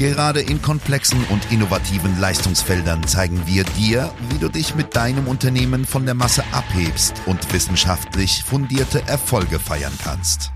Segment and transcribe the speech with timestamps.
[0.00, 5.84] Gerade in komplexen und innovativen Leistungsfeldern zeigen wir dir, wie du dich mit deinem Unternehmen
[5.84, 10.52] von der Masse abhebst und wissenschaftlich fundierte Erfolge feiern kannst.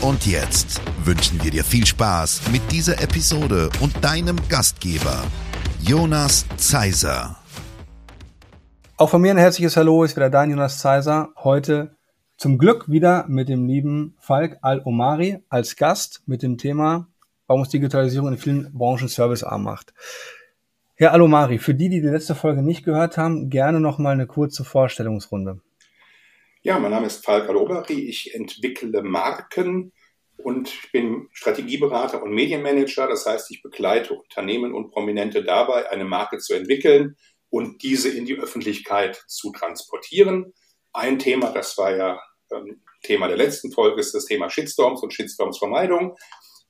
[0.00, 5.22] Und jetzt wünschen wir dir viel Spaß mit dieser Episode und deinem Gastgeber,
[5.80, 7.36] Jonas Zeiser.
[8.96, 11.28] Auch von mir ein herzliches Hallo, ist wieder dein Jonas Zeiser.
[11.36, 11.94] Heute
[12.36, 17.06] zum Glück wieder mit dem lieben Falk Al-Omari als Gast mit dem Thema
[17.48, 19.92] warum uns Digitalisierung in vielen Branchen servicearm macht.
[20.94, 24.26] Herr Alomari, für die, die die letzte Folge nicht gehört haben, gerne noch mal eine
[24.26, 25.60] kurze Vorstellungsrunde.
[26.62, 28.08] Ja, mein Name ist Falk Alomari.
[28.08, 29.92] Ich entwickle Marken
[30.36, 33.08] und bin Strategieberater und Medienmanager.
[33.08, 37.16] Das heißt, ich begleite Unternehmen und Prominente dabei, eine Marke zu entwickeln
[37.48, 40.52] und diese in die Öffentlichkeit zu transportieren.
[40.92, 42.20] Ein Thema, das war ja
[42.52, 46.16] ähm, Thema der letzten Folge, ist das Thema Shitstorms und Shitstorms-Vermeidung.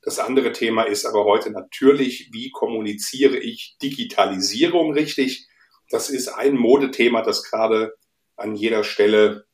[0.09, 5.47] Das andere Thema ist aber heute natürlich, wie kommuniziere ich Digitalisierung richtig?
[5.91, 7.93] Das ist ein Modethema, das gerade
[8.35, 9.45] an jeder Stelle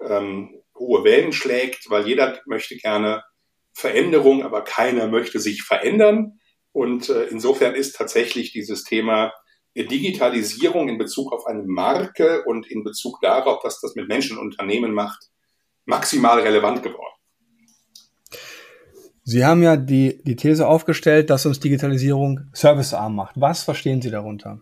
[0.00, 3.24] ähm, hohe Wellen schlägt, weil jeder möchte gerne
[3.72, 6.38] Veränderung, aber keiner möchte sich verändern.
[6.70, 9.32] Und äh, insofern ist tatsächlich dieses Thema
[9.74, 14.44] Digitalisierung in Bezug auf eine Marke und in Bezug darauf, was das mit Menschen und
[14.52, 15.32] Unternehmen macht,
[15.86, 17.13] maximal relevant geworden.
[19.26, 23.34] Sie haben ja die, die These aufgestellt, dass uns Digitalisierung servicearm macht.
[23.36, 24.60] Was verstehen Sie darunter?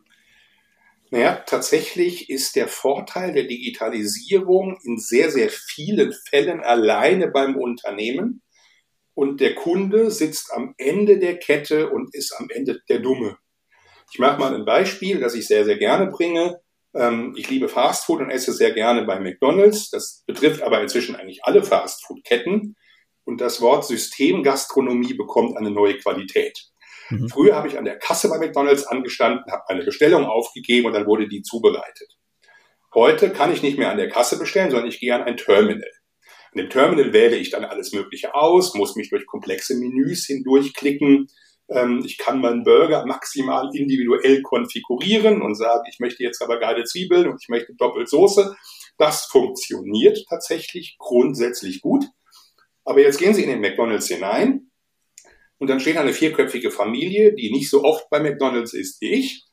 [1.11, 8.41] Naja, tatsächlich ist der Vorteil der Digitalisierung in sehr, sehr vielen Fällen alleine beim Unternehmen
[9.15, 13.37] und der Kunde sitzt am Ende der Kette und ist am Ende der Dumme.
[14.13, 16.61] Ich mache mal ein Beispiel, das ich sehr, sehr gerne bringe.
[16.95, 19.91] Ähm, ich liebe Fastfood und esse sehr gerne bei McDonald's.
[19.91, 22.77] Das betrifft aber inzwischen eigentlich alle Fastfood-Ketten
[23.25, 26.73] und das Wort Systemgastronomie bekommt eine neue Qualität.
[27.11, 27.29] Mhm.
[27.29, 31.07] Früher habe ich an der Kasse bei McDonald's angestanden, habe eine Bestellung aufgegeben und dann
[31.07, 32.17] wurde die zubereitet.
[32.95, 35.91] Heute kann ich nicht mehr an der Kasse bestellen, sondern ich gehe an ein Terminal.
[36.53, 41.29] An dem Terminal wähle ich dann alles Mögliche aus, muss mich durch komplexe Menüs hindurchklicken.
[41.71, 46.85] Ähm, ich kann meinen Burger maximal individuell konfigurieren und sagen, ich möchte jetzt aber geile
[46.85, 48.55] Zwiebeln und ich möchte doppelt Soße.
[48.99, 52.05] Das funktioniert tatsächlich grundsätzlich gut.
[52.85, 54.71] Aber jetzt gehen Sie in den McDonald's hinein
[55.59, 59.45] und dann steht eine vierköpfige Familie, die nicht so oft bei McDonald's ist wie ich.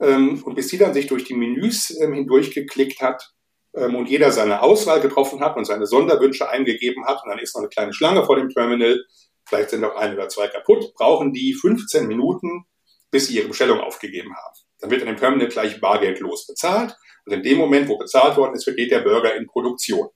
[0.00, 3.32] Ähm, und bis die dann sich durch die Menüs ähm, hindurchgeklickt hat
[3.74, 7.54] ähm, und jeder seine Auswahl getroffen hat und seine Sonderwünsche eingegeben hat und dann ist
[7.54, 9.04] noch eine kleine Schlange vor dem Terminal,
[9.46, 12.66] vielleicht sind noch ein oder zwei kaputt, brauchen die 15 Minuten,
[13.10, 14.54] bis sie ihre Bestellung aufgegeben haben.
[14.80, 16.94] Dann wird an dem Terminal gleich bargeldlos bezahlt
[17.24, 20.08] und in dem Moment, wo bezahlt worden ist, geht der Burger in Produktion.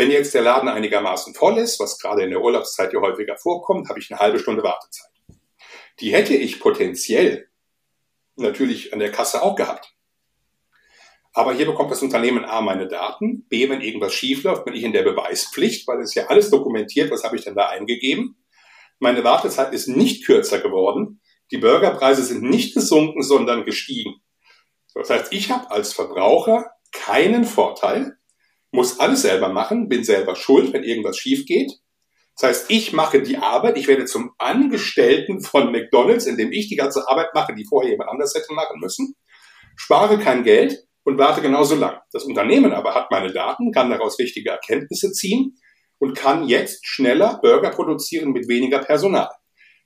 [0.00, 3.90] Wenn jetzt der Laden einigermaßen voll ist, was gerade in der Urlaubszeit ja häufiger vorkommt,
[3.90, 5.10] habe ich eine halbe Stunde Wartezeit.
[6.00, 7.50] Die hätte ich potenziell
[8.34, 9.94] natürlich an der Kasse auch gehabt.
[11.34, 14.84] Aber hier bekommt das Unternehmen A meine Daten, B, wenn irgendwas schief läuft, bin ich
[14.84, 18.42] in der Beweispflicht, weil es ja alles dokumentiert, was habe ich denn da eingegeben.
[19.00, 21.20] Meine Wartezeit ist nicht kürzer geworden.
[21.50, 24.14] Die Burgerpreise sind nicht gesunken, sondern gestiegen.
[24.94, 28.16] Das heißt, ich habe als Verbraucher keinen Vorteil,
[28.72, 31.72] muss alles selber machen, bin selber schuld, wenn irgendwas schief geht.
[32.36, 36.76] Das heißt, ich mache die Arbeit, ich werde zum Angestellten von McDonald's, indem ich die
[36.76, 39.14] ganze Arbeit mache, die vorher jemand anders hätte machen müssen,
[39.76, 42.00] spare kein Geld und warte genauso lang.
[42.12, 45.56] Das Unternehmen aber hat meine Daten, kann daraus wichtige Erkenntnisse ziehen
[45.98, 49.30] und kann jetzt schneller Burger produzieren mit weniger Personal.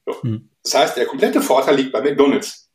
[0.06, 0.22] So.
[0.22, 0.50] Hm.
[0.62, 2.70] Das heißt, der komplette Vorteil liegt bei McDonald's.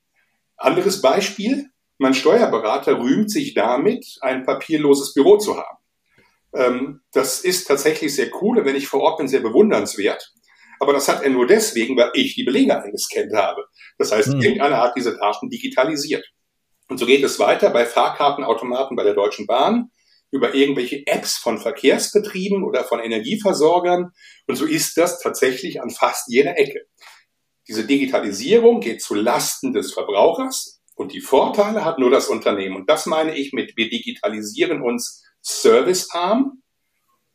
[0.58, 5.78] Anderes Beispiel, mein Steuerberater rühmt sich damit, ein papierloses Büro zu haben.
[6.54, 10.34] Ähm, das ist tatsächlich sehr cool und wenn ich vor Ort bin, sehr bewundernswert.
[10.80, 13.66] Aber das hat er nur deswegen, weil ich die Belege eingescannt habe.
[13.98, 14.42] Das heißt, hm.
[14.42, 16.26] irgendeiner hat diese Daten digitalisiert.
[16.88, 19.92] Und so geht es weiter bei Fahrkartenautomaten bei der Deutschen Bahn,
[20.32, 24.12] über irgendwelche Apps von Verkehrsbetrieben oder von Energieversorgern.
[24.48, 26.86] Und so ist das tatsächlich an fast jeder Ecke.
[27.68, 32.76] Diese Digitalisierung geht zu Lasten des Verbrauchers und die Vorteile hat nur das Unternehmen.
[32.76, 36.62] Und das meine ich mit, wir digitalisieren uns servicearm,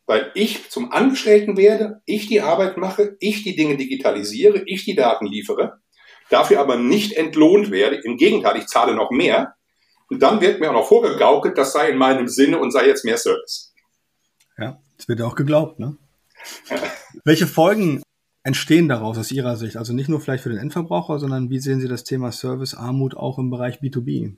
[0.06, 4.94] weil ich zum Angestellten werde, ich die Arbeit mache, ich die Dinge digitalisiere, ich die
[4.94, 5.80] Daten liefere,
[6.30, 7.96] dafür aber nicht entlohnt werde.
[7.96, 9.54] Im Gegenteil, ich zahle noch mehr,
[10.14, 13.04] Und dann wird mir auch noch vorgegaukelt, das sei in meinem Sinne und sei jetzt
[13.04, 13.74] mehr Service.
[14.58, 15.96] Ja, das wird ja auch geglaubt, ne?
[17.24, 18.00] Welche Folgen
[18.44, 19.76] entstehen daraus aus Ihrer Sicht?
[19.76, 23.16] Also nicht nur vielleicht für den Endverbraucher, sondern wie sehen Sie das Thema Service, Armut
[23.16, 24.36] auch im Bereich B2B?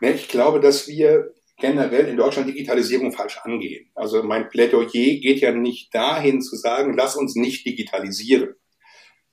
[0.00, 3.90] Ich glaube, dass wir generell in Deutschland Digitalisierung falsch angehen.
[3.94, 8.54] Also mein Plädoyer geht ja nicht dahin zu sagen, lass uns nicht digitalisieren.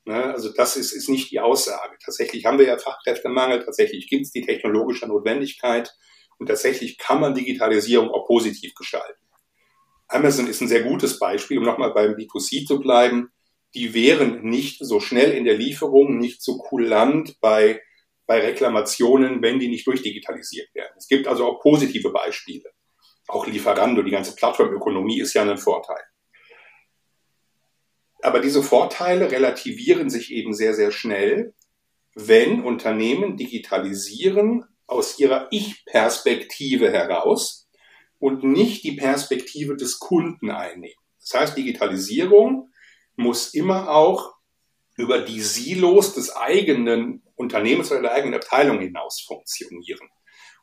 [0.06, 0.24] Ne?
[0.34, 1.98] Also das ist, ist nicht die Aussage.
[2.04, 5.92] Tatsächlich haben wir ja Fachkräftemangel, tatsächlich gibt es die technologische Notwendigkeit
[6.38, 9.20] und tatsächlich kann man Digitalisierung auch positiv gestalten.
[10.08, 13.32] Amazon ist ein sehr gutes Beispiel, um nochmal beim B2C zu bleiben.
[13.74, 17.82] Die wären nicht so schnell in der Lieferung, nicht so kulant bei
[18.32, 20.94] bei Reklamationen, wenn die nicht durchdigitalisiert werden.
[20.96, 22.72] Es gibt also auch positive Beispiele.
[23.28, 26.02] Auch Lieferando, die ganze Plattformökonomie ist ja ein Vorteil.
[28.22, 31.54] Aber diese Vorteile relativieren sich eben sehr, sehr schnell,
[32.16, 37.68] wenn Unternehmen digitalisieren aus ihrer Ich-Perspektive heraus
[38.18, 41.04] und nicht die Perspektive des Kunden einnehmen.
[41.20, 42.72] Das heißt, Digitalisierung
[43.18, 44.36] muss immer auch
[44.98, 50.10] über die Silos des eigenen Unternehmens oder der eigenen Abteilung hinaus funktionieren.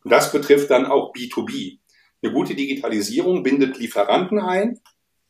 [0.05, 1.79] Und das betrifft dann auch B2B.
[2.23, 4.81] Eine gute Digitalisierung bindet Lieferanten ein,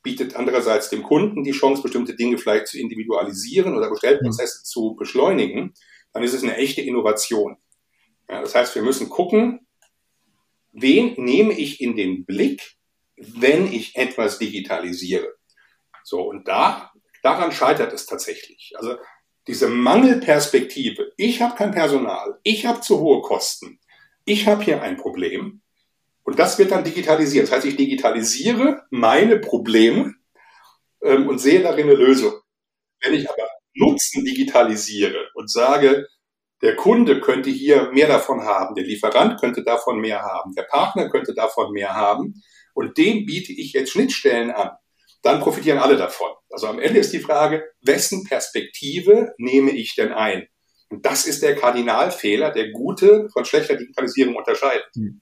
[0.02, 5.74] bietet andererseits dem Kunden die Chance, bestimmte Dinge vielleicht zu individualisieren oder Bestellprozesse zu beschleunigen.
[6.12, 7.56] Dann ist es eine echte Innovation.
[8.28, 9.66] Ja, das heißt, wir müssen gucken,
[10.72, 12.76] wen nehme ich in den Blick,
[13.16, 15.34] wenn ich etwas digitalisiere.
[16.04, 16.92] So, und da,
[17.22, 18.72] daran scheitert es tatsächlich.
[18.76, 18.96] Also
[19.46, 23.80] diese Mangelperspektive, ich habe kein Personal, ich habe zu hohe Kosten,
[24.24, 25.62] ich habe hier ein Problem
[26.22, 27.46] und das wird dann digitalisiert.
[27.46, 30.14] Das heißt, ich digitalisiere meine Probleme
[31.02, 32.34] ähm, und sehe darin eine Lösung.
[33.00, 36.06] Wenn ich aber Nutzen digitalisiere und sage,
[36.60, 41.08] der Kunde könnte hier mehr davon haben, der Lieferant könnte davon mehr haben, der Partner
[41.08, 42.42] könnte davon mehr haben
[42.74, 44.72] und dem biete ich jetzt Schnittstellen an,
[45.22, 46.30] dann profitieren alle davon.
[46.50, 50.46] Also am Ende ist die Frage, wessen Perspektive nehme ich denn ein?
[50.90, 54.86] Und das ist der Kardinalfehler, der gute von schlechter Digitalisierung unterscheidet.
[54.94, 55.20] Hm.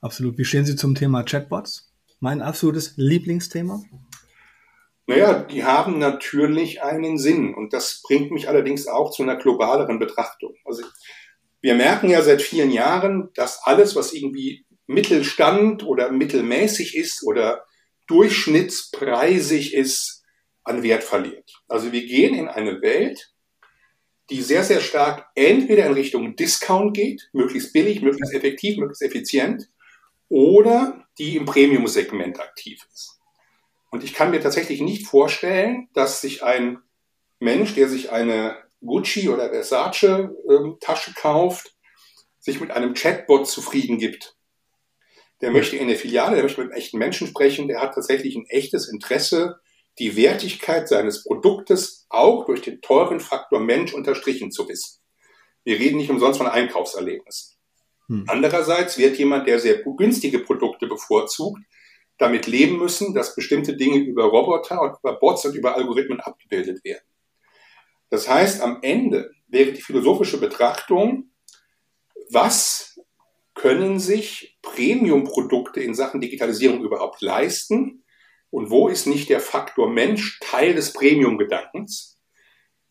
[0.00, 0.36] Absolut.
[0.38, 1.92] Wie stehen Sie zum Thema Chatbots?
[2.20, 3.82] Mein absolutes Lieblingsthema?
[5.06, 9.98] Naja, die haben natürlich einen Sinn und das bringt mich allerdings auch zu einer globaleren
[9.98, 10.54] Betrachtung.
[10.64, 10.82] Also
[11.60, 17.64] wir merken ja seit vielen Jahren, dass alles, was irgendwie Mittelstand oder mittelmäßig ist oder
[18.06, 20.22] durchschnittspreisig ist,
[20.64, 21.62] an Wert verliert.
[21.68, 23.32] Also wir gehen in eine Welt,
[24.30, 29.68] die sehr, sehr stark entweder in Richtung Discount geht, möglichst billig, möglichst effektiv, möglichst effizient,
[30.30, 33.20] oder die im Premium-Segment aktiv ist.
[33.90, 36.78] Und ich kann mir tatsächlich nicht vorstellen, dass sich ein
[37.38, 41.74] Mensch, der sich eine Gucci oder Versace ähm, Tasche kauft,
[42.40, 44.33] sich mit einem Chatbot zufrieden gibt
[45.40, 48.36] der möchte in der Filiale, der möchte mit einem echten Menschen sprechen, der hat tatsächlich
[48.36, 49.56] ein echtes Interesse,
[49.98, 55.00] die Wertigkeit seines Produktes auch durch den teuren Faktor Mensch unterstrichen zu wissen.
[55.64, 57.56] Wir reden nicht umsonst von Einkaufserlebnissen.
[58.08, 58.24] Hm.
[58.28, 61.60] Andererseits wird jemand, der sehr günstige Produkte bevorzugt,
[62.18, 66.84] damit leben müssen, dass bestimmte Dinge über Roboter und über Bots und über Algorithmen abgebildet
[66.84, 67.04] werden.
[68.10, 71.30] Das heißt, am Ende wäre die philosophische Betrachtung,
[72.30, 72.93] was
[73.54, 78.04] können sich Premium-Produkte in Sachen Digitalisierung überhaupt leisten?
[78.50, 82.18] Und wo ist nicht der Faktor Mensch Teil des Premium-Gedankens?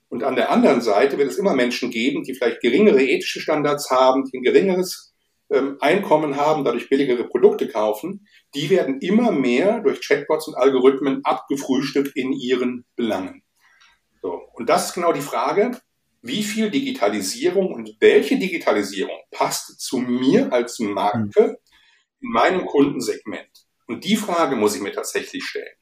[0.10, 3.90] Und an der anderen Seite wird es immer Menschen geben, die vielleicht geringere ethische Standards
[3.90, 5.14] haben, die ein geringeres
[5.50, 8.28] ähm, Einkommen haben, dadurch billigere Produkte kaufen.
[8.54, 13.44] Die werden immer mehr durch Chatbots und Algorithmen abgefrühstückt in ihren Belangen.
[14.22, 14.42] So.
[14.54, 15.80] Und das ist genau die Frage,
[16.24, 21.58] wie viel Digitalisierung und welche Digitalisierung passt zu mir als Marke
[22.22, 23.50] in meinem Kundensegment?
[23.88, 25.76] Und die Frage muss ich mir tatsächlich stellen.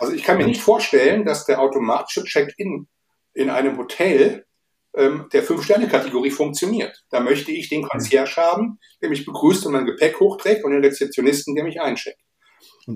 [0.00, 2.88] Also ich kann mir nicht vorstellen, dass der automatische Check-in
[3.34, 4.44] in einem Hotel
[4.94, 7.04] ähm, der Fünf-Sterne-Kategorie funktioniert.
[7.10, 10.84] Da möchte ich den Concierge haben, der mich begrüßt und mein Gepäck hochträgt und den
[10.84, 12.20] Rezeptionisten, der mich eincheckt.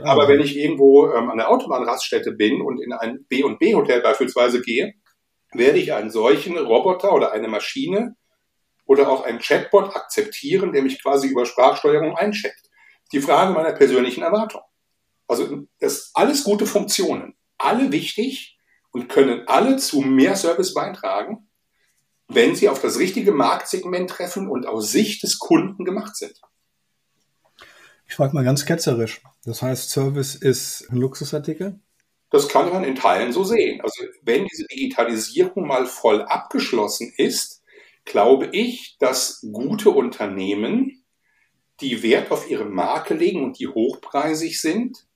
[0.02, 4.94] Aber wenn ich irgendwo ähm, an der Autobahnraststätte bin und in ein B&B-Hotel beispielsweise gehe,
[5.58, 8.16] werde ich einen solchen Roboter oder eine Maschine
[8.84, 12.70] oder auch einen Chatbot akzeptieren, der mich quasi über Sprachsteuerung eincheckt.
[13.12, 14.62] Die Frage meiner persönlichen Erwartung.
[15.28, 18.58] Also das alles gute Funktionen, alle wichtig
[18.92, 21.48] und können alle zu mehr Service beitragen,
[22.28, 26.40] wenn sie auf das richtige Marktsegment treffen und aus Sicht des Kunden gemacht sind.
[28.08, 29.20] Ich frage mal ganz ketzerisch.
[29.44, 31.80] Das heißt, Service ist ein Luxusartikel?
[32.30, 33.80] Das kann man in Teilen so sehen.
[33.80, 37.62] Also wenn diese Digitalisierung mal voll abgeschlossen ist,
[38.04, 41.04] glaube ich, dass gute Unternehmen,
[41.80, 45.06] die Wert auf ihre Marke legen und die hochpreisig sind,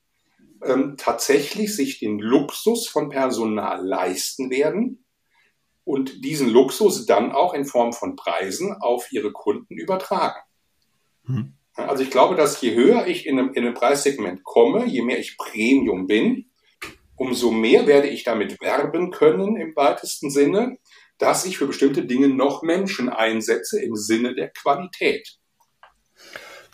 [0.63, 5.03] ähm, tatsächlich sich den Luxus von Personal leisten werden
[5.83, 10.39] und diesen Luxus dann auch in Form von Preisen auf ihre Kunden übertragen.
[11.25, 11.53] Hm.
[11.73, 15.19] Also ich glaube, dass je höher ich in einem, in einem Preissegment komme, je mehr
[15.19, 16.50] ich Premium bin,
[17.21, 20.77] umso mehr werde ich damit werben können im weitesten Sinne,
[21.19, 25.37] dass ich für bestimmte Dinge noch Menschen einsetze im Sinne der Qualität.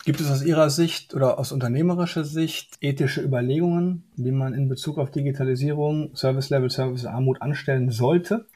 [0.06, 5.00] Gibt es aus Ihrer Sicht oder aus unternehmerischer Sicht ethische Überlegungen, die man in Bezug
[5.00, 8.48] auf Digitalisierung, Service Level, Service Armut anstellen sollte?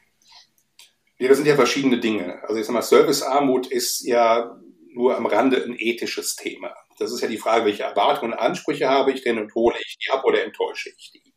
[1.18, 2.42] Ja, das sind ja verschiedene Dinge.
[2.48, 4.58] Also ich sag mal, Service Armut ist ja
[4.94, 6.74] nur am Rande ein ethisches Thema.
[6.98, 9.98] Das ist ja die Frage, welche Erwartungen und Ansprüche habe ich denn und hole ich
[9.98, 11.31] die ab oder enttäusche ich die?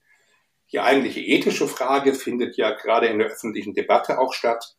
[0.72, 4.76] Die eigentliche ethische Frage findet ja gerade in der öffentlichen Debatte auch statt.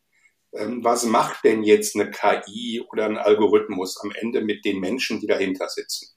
[0.53, 5.21] Ähm, was macht denn jetzt eine KI oder ein Algorithmus am Ende mit den Menschen,
[5.21, 6.09] die dahinter sitzen?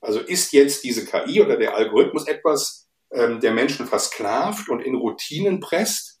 [0.00, 4.94] Also ist jetzt diese KI oder der Algorithmus etwas, ähm, der Menschen versklavt und in
[4.94, 6.20] Routinen presst?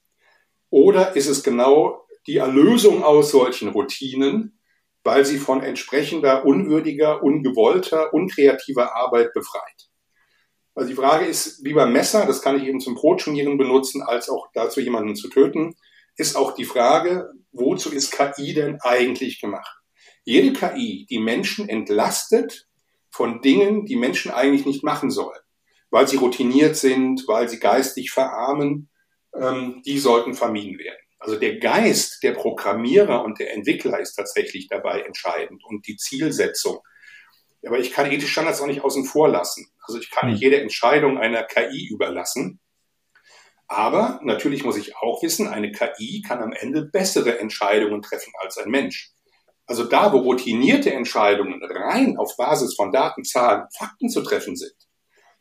[0.70, 4.60] Oder ist es genau die Erlösung aus solchen Routinen,
[5.02, 9.89] weil sie von entsprechender unwürdiger, ungewollter, unkreativer Arbeit befreit.
[10.74, 14.28] Also die Frage ist, wie beim Messer, das kann ich eben zum Brotschmieren benutzen, als
[14.28, 15.74] auch dazu jemanden zu töten,
[16.16, 19.78] ist auch die Frage, wozu ist KI denn eigentlich gemacht?
[20.24, 22.68] Jede KI, die Menschen entlastet
[23.10, 25.40] von Dingen, die Menschen eigentlich nicht machen sollen,
[25.90, 28.90] weil sie routiniert sind, weil sie geistig verarmen,
[29.34, 31.00] ähm, die sollten vermieden werden.
[31.18, 36.78] Also der Geist der Programmierer und der Entwickler ist tatsächlich dabei entscheidend und die Zielsetzung.
[37.66, 39.66] Aber ich kann ethische Standards auch nicht außen vor lassen.
[39.82, 40.42] Also ich kann nicht hm.
[40.42, 42.60] jede Entscheidung einer KI überlassen.
[43.68, 48.58] Aber natürlich muss ich auch wissen, eine KI kann am Ende bessere Entscheidungen treffen als
[48.58, 49.12] ein Mensch.
[49.66, 54.74] Also da, wo routinierte Entscheidungen rein auf Basis von Daten, Zahlen, Fakten zu treffen sind,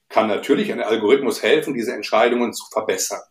[0.09, 3.21] kann natürlich ein Algorithmus helfen, diese Entscheidungen zu verbessern.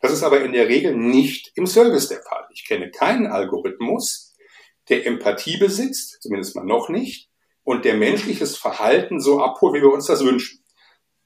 [0.00, 2.46] Das ist aber in der Regel nicht im Service der Fall.
[2.52, 4.36] Ich kenne keinen Algorithmus,
[4.88, 7.27] der Empathie besitzt, zumindest mal noch nicht,
[7.68, 10.64] und der menschliches Verhalten so abholt, wie wir uns das wünschen.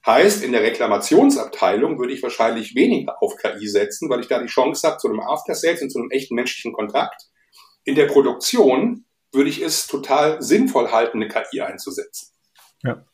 [0.05, 4.47] Heißt, in der Reklamationsabteilung würde ich wahrscheinlich weniger auf KI setzen, weil ich da die
[4.47, 7.29] Chance habe zu einem After Sales und zu einem echten menschlichen Kontakt.
[7.85, 12.33] In der Produktion würde ich es total sinnvoll halten, eine KI einzusetzen.
[12.83, 13.05] Ja.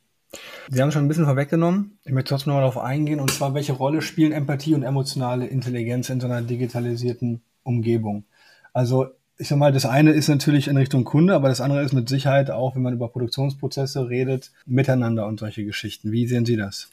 [0.70, 2.00] Sie haben schon ein bisschen vorweggenommen.
[2.06, 3.20] Ich möchte trotzdem noch mal darauf eingehen.
[3.20, 8.26] Und zwar, welche Rolle spielen Empathie und emotionale Intelligenz in so einer digitalisierten Umgebung?
[8.74, 11.94] Also, ich sag mal, das eine ist natürlich in Richtung Kunde, aber das andere ist
[11.94, 16.12] mit Sicherheit auch, wenn man über Produktionsprozesse redet, miteinander und solche Geschichten.
[16.12, 16.90] Wie sehen Sie das?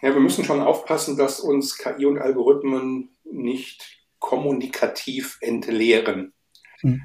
[0.00, 6.32] Ja, wir müssen schon aufpassen, dass uns KI und Algorithmen nicht kommunikativ entleeren.
[6.80, 7.02] Hm.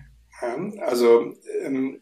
[0.79, 2.01] Also ähm,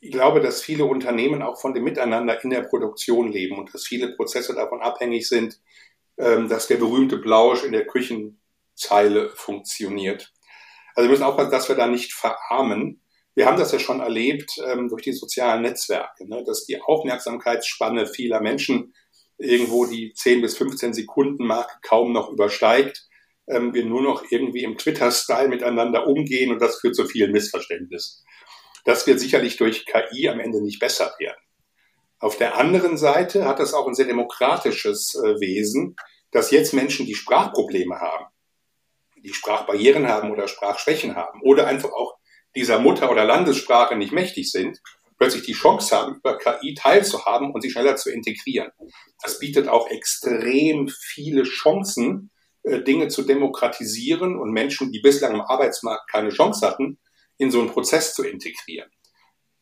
[0.00, 3.86] ich glaube, dass viele Unternehmen auch von dem Miteinander in der Produktion leben und dass
[3.86, 5.60] viele Prozesse davon abhängig sind,
[6.16, 10.33] ähm, dass der berühmte Blausch in der Küchenzeile funktioniert.
[10.94, 13.00] Also wir müssen aufpassen, dass wir da nicht verarmen.
[13.34, 18.06] Wir haben das ja schon erlebt ähm, durch die sozialen Netzwerke, ne, dass die Aufmerksamkeitsspanne
[18.06, 18.94] vieler Menschen
[19.38, 23.08] irgendwo die 10 bis 15 Sekunden Marke kaum noch übersteigt.
[23.48, 28.24] Ähm, wir nur noch irgendwie im Twitter-Style miteinander umgehen und das führt zu vielen Missverständnissen.
[28.84, 31.40] Das wird sicherlich durch KI am Ende nicht besser werden.
[32.20, 35.96] Auf der anderen Seite hat das auch ein sehr demokratisches äh, Wesen,
[36.30, 38.26] dass jetzt Menschen, die Sprachprobleme haben,
[39.24, 42.16] die Sprachbarrieren haben oder Sprachschwächen haben oder einfach auch
[42.54, 44.80] dieser Mutter- oder Landessprache nicht mächtig sind,
[45.18, 48.70] plötzlich die Chance haben, über KI teilzuhaben und sie schneller zu integrieren.
[49.22, 52.30] Das bietet auch extrem viele Chancen,
[52.62, 56.98] äh, Dinge zu demokratisieren und Menschen, die bislang im Arbeitsmarkt keine Chance hatten,
[57.38, 58.90] in so einen Prozess zu integrieren.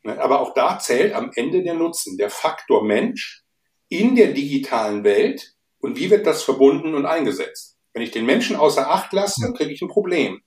[0.03, 3.45] Ne, aber auch da zählt am Ende der Nutzen, der Faktor Mensch
[3.89, 7.72] in der digitalen Welt und wie wird das verbunden und eingesetzt.
[7.95, 10.41] Wenn ich den Menschen außer Acht lasse, kriege ich ein Problem.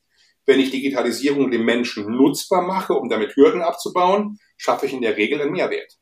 [0.46, 5.18] Wenn ich Digitalisierung dem Menschen nutzbar mache, um damit Hürden abzubauen, schaffe ich in der
[5.18, 5.98] Regel einen Mehrwert.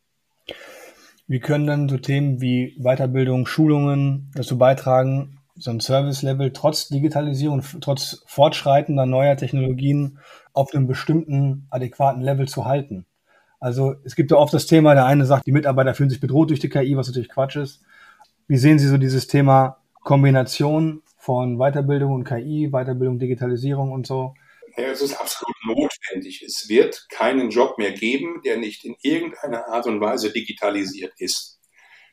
[1.27, 7.63] Wie können dann so Themen wie Weiterbildung, Schulungen dazu beitragen, so ein Service-Level trotz Digitalisierung,
[7.79, 10.19] trotz fortschreitender neuer Technologien
[10.51, 13.05] auf einem bestimmten adäquaten Level zu halten.
[13.59, 16.49] Also es gibt ja oft das Thema, der eine sagt, die Mitarbeiter fühlen sich bedroht
[16.49, 17.81] durch die KI, was natürlich Quatsch ist.
[18.47, 24.33] Wie sehen Sie so dieses Thema Kombination von Weiterbildung und KI, Weiterbildung, Digitalisierung und so?
[24.75, 26.43] Ja, es ist absolut notwendig.
[26.45, 31.59] Es wird keinen Job mehr geben, der nicht in irgendeiner Art und Weise digitalisiert ist.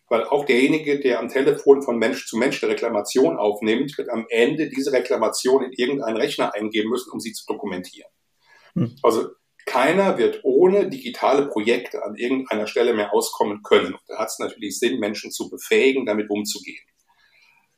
[0.08, 4.26] Weil auch derjenige, der am Telefon von Mensch zu Mensch eine Reklamation aufnimmt, wird am
[4.28, 8.10] Ende diese Reklamation in irgendeinen Rechner eingeben müssen, um sie zu dokumentieren.
[8.74, 8.94] Hm.
[9.02, 9.30] Also
[9.66, 13.96] keiner wird ohne digitale Projekte an irgendeiner Stelle mehr auskommen können.
[14.06, 16.84] Da hat es natürlich Sinn, Menschen zu befähigen, damit umzugehen.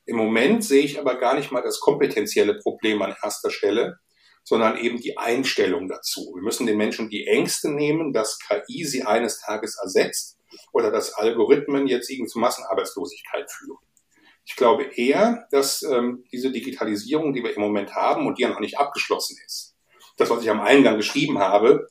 [0.04, 3.98] Im Moment sehe ich aber gar nicht mal das kompetenzielle Problem an erster Stelle,
[4.44, 6.32] sondern eben die Einstellung dazu.
[6.34, 10.38] Wir müssen den Menschen die Ängste nehmen, dass KI sie eines Tages ersetzt
[10.72, 13.78] oder dass Algorithmen jetzt irgendwie zu Massenarbeitslosigkeit führen.
[14.44, 18.48] Ich glaube eher, dass ähm, diese Digitalisierung, die wir im Moment haben und die ja
[18.48, 19.76] noch nicht abgeschlossen ist,
[20.16, 21.86] das, was ich am Eingang geschrieben habe,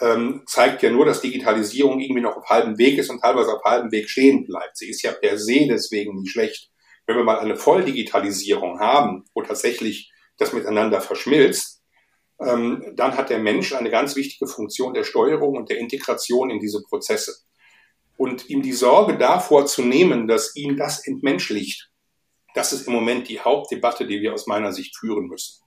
[0.00, 3.62] ähm, zeigt ja nur, dass Digitalisierung irgendwie noch auf halbem Weg ist und teilweise auf
[3.62, 4.76] halbem Weg stehen bleibt.
[4.76, 6.70] Sie ist ja per se deswegen nicht schlecht.
[7.06, 11.82] Wenn wir mal eine Volldigitalisierung haben, wo tatsächlich das miteinander verschmilzt,
[12.40, 16.58] ähm, dann hat der Mensch eine ganz wichtige Funktion der Steuerung und der Integration in
[16.58, 17.36] diese Prozesse.
[18.16, 21.90] Und ihm die Sorge davor zu nehmen, dass ihm das entmenschlicht,
[22.54, 25.60] das ist im Moment die Hauptdebatte, die wir aus meiner Sicht führen müssen.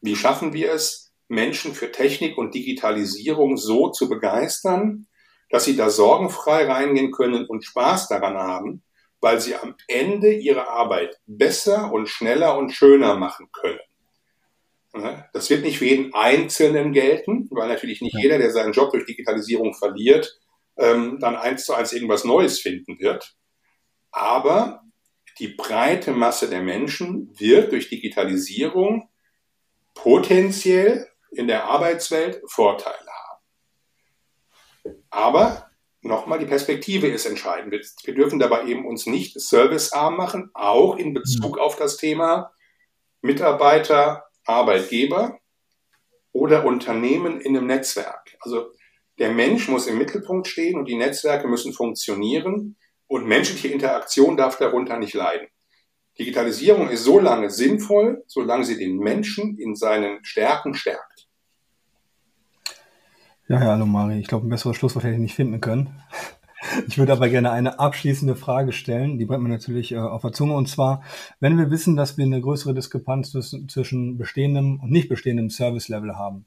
[0.00, 5.06] Wie schaffen wir es, Menschen für Technik und Digitalisierung so zu begeistern,
[5.50, 8.82] dass sie da sorgenfrei reingehen können und Spaß daran haben,
[9.22, 13.78] weil sie am Ende ihre Arbeit besser und schneller und schöner machen können.
[15.32, 19.06] Das wird nicht für jeden Einzelnen gelten, weil natürlich nicht jeder, der seinen Job durch
[19.06, 20.38] Digitalisierung verliert,
[20.76, 23.34] ähm, dann eins zu eins irgendwas Neues finden wird.
[24.10, 24.82] Aber
[25.38, 29.08] die breite Masse der Menschen wird durch Digitalisierung
[29.94, 33.40] potenziell in der Arbeitswelt Vorteile haben.
[35.08, 35.71] Aber
[36.02, 37.72] nochmal, die Perspektive ist entscheidend.
[38.04, 42.52] Wir dürfen dabei eben uns nicht servicearm machen, auch in Bezug auf das Thema
[43.22, 45.38] Mitarbeiter, Arbeitgeber
[46.32, 48.36] oder Unternehmen in einem Netzwerk.
[48.40, 48.72] Also
[49.18, 54.56] der Mensch muss im Mittelpunkt stehen und die Netzwerke müssen funktionieren und menschliche Interaktion darf
[54.56, 55.48] darunter nicht leiden.
[56.18, 61.11] Digitalisierung ist so lange sinnvoll, solange sie den Menschen in seinen Stärken stärkt.
[63.52, 64.18] Ja, ja, hallo Mari.
[64.18, 65.90] Ich glaube, ein besseres Schlusswort hätte ich nicht finden können.
[66.86, 70.32] Ich würde aber gerne eine abschließende Frage stellen, die brennt mir natürlich äh, auf der
[70.32, 70.54] Zunge.
[70.54, 71.02] Und zwar,
[71.40, 76.46] wenn wir wissen, dass wir eine größere Diskrepanz zwischen bestehendem und nicht bestehendem Service-Level haben,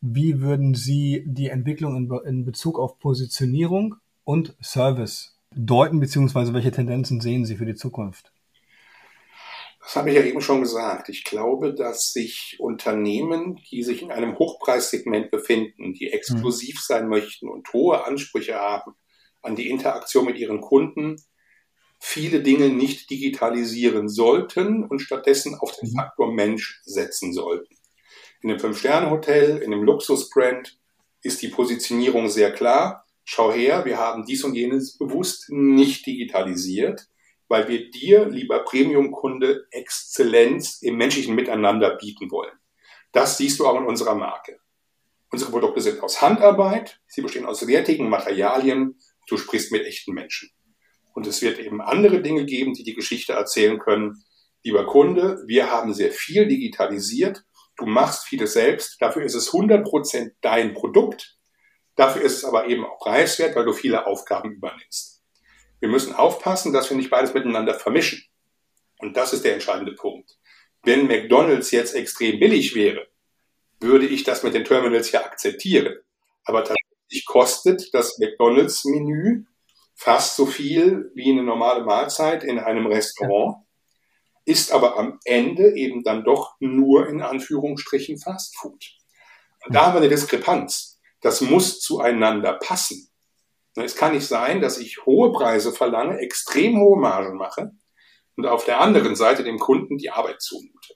[0.00, 6.70] wie würden Sie die Entwicklung in, in Bezug auf Positionierung und Service deuten, beziehungsweise welche
[6.70, 8.32] Tendenzen sehen Sie für die Zukunft?
[9.88, 11.08] Das habe ich ja eben schon gesagt.
[11.08, 16.82] Ich glaube, dass sich Unternehmen, die sich in einem Hochpreissegment befinden, die exklusiv hm.
[16.82, 18.92] sein möchten und hohe Ansprüche haben
[19.40, 21.16] an die Interaktion mit ihren Kunden,
[21.98, 25.96] viele Dinge nicht digitalisieren sollten und stattdessen auf den hm.
[25.96, 27.74] Faktor Mensch setzen sollten.
[28.42, 30.78] In einem Fünf-Sterne-Hotel, in einem Luxusbrand
[31.22, 33.06] ist die Positionierung sehr klar.
[33.24, 37.08] Schau her, wir haben dies und jenes bewusst nicht digitalisiert,
[37.48, 42.52] weil wir dir, lieber Premium-Kunde, Exzellenz im menschlichen Miteinander bieten wollen.
[43.12, 44.60] Das siehst du auch in unserer Marke.
[45.30, 50.50] Unsere Produkte sind aus Handarbeit, sie bestehen aus wertigen Materialien, du sprichst mit echten Menschen.
[51.14, 54.22] Und es wird eben andere Dinge geben, die die Geschichte erzählen können.
[54.62, 57.44] Lieber Kunde, wir haben sehr viel digitalisiert
[57.78, 59.00] Du machst vieles selbst.
[59.00, 61.38] Dafür ist es 100% dein Produkt.
[61.94, 65.17] Dafür ist es aber eben auch preiswert, weil du viele Aufgaben übernimmst.
[65.80, 68.22] Wir müssen aufpassen, dass wir nicht beides miteinander vermischen.
[68.98, 70.36] Und das ist der entscheidende Punkt.
[70.82, 73.06] Wenn McDonald's jetzt extrem billig wäre,
[73.80, 75.96] würde ich das mit den Terminals ja akzeptieren.
[76.44, 79.44] Aber tatsächlich kostet das McDonald's-Menü
[79.94, 83.64] fast so viel wie eine normale Mahlzeit in einem Restaurant
[84.48, 88.82] ist aber am Ende eben dann doch nur in Anführungsstrichen Fast Food.
[89.66, 90.98] Und da haben wir eine Diskrepanz.
[91.20, 93.10] Das muss zueinander passen.
[93.80, 97.72] Es kann nicht sein, dass ich hohe Preise verlange, extrem hohe Margen mache
[98.36, 100.94] und auf der anderen Seite dem Kunden die Arbeit zumute.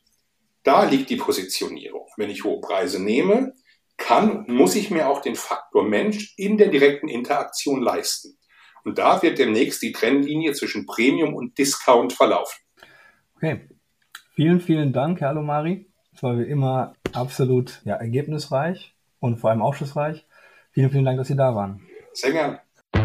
[0.63, 2.07] Da liegt die Positionierung.
[2.17, 3.55] Wenn ich hohe Preise nehme,
[3.97, 8.39] kann, muss ich mir auch den Faktor Mensch in der direkten Interaktion leisten.
[8.85, 12.59] Und da wird demnächst die Trennlinie zwischen Premium und Discount verlaufen.
[13.37, 13.69] Okay.
[14.35, 15.87] Vielen, vielen Dank, Herr Alomari.
[16.15, 20.27] Es war wie immer absolut ja, ergebnisreich und vor allem aufschlussreich.
[20.73, 21.87] Vielen, vielen Dank, dass Sie da waren.
[22.13, 22.59] Sehr gern.